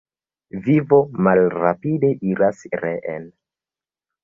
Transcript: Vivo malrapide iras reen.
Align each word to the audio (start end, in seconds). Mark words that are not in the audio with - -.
Vivo 0.67 0.99
malrapide 1.27 2.11
iras 2.31 2.57
reen. 2.83 3.31